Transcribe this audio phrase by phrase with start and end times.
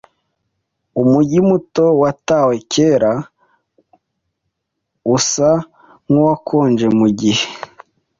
[1.01, 3.13] Umujyi muto, watawe kera,
[5.15, 5.49] usa
[6.07, 7.45] nkuwakonje mugihe.